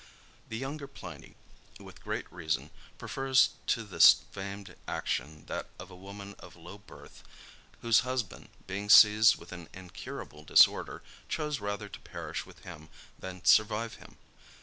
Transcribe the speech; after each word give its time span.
The 0.49 0.57
younger 0.57 0.87
Pliny, 0.87 1.35
with 1.79 2.03
great 2.03 2.25
reason, 2.33 2.71
prefers 2.97 3.49
to 3.67 3.83
this 3.83 4.15
famed 4.31 4.75
action 4.87 5.45
that 5.45 5.67
of 5.77 5.91
a 5.91 5.95
woman 5.95 6.33
of 6.39 6.55
low 6.55 6.79
birth, 6.79 7.23
whose 7.83 7.99
husband 7.99 8.49
being 8.65 8.89
seized 8.89 9.35
with 9.35 9.51
an 9.51 9.69
incurable 9.75 10.43
disorder, 10.43 11.03
chose 11.29 11.59
rather 11.59 11.87
to 11.87 11.99
perish 11.99 12.47
with 12.47 12.63
him 12.63 12.89
than 13.19 13.45
survive 13.45 13.97
him. 14.01 14.17